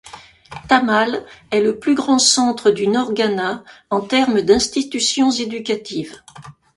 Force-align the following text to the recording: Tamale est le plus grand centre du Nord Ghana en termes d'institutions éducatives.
Tamale 0.67 1.23
est 1.51 1.61
le 1.61 1.77
plus 1.77 1.93
grand 1.93 2.17
centre 2.17 2.71
du 2.71 2.87
Nord 2.87 3.13
Ghana 3.13 3.63
en 3.91 4.01
termes 4.01 4.41
d'institutions 4.41 5.29
éducatives. 5.29 6.23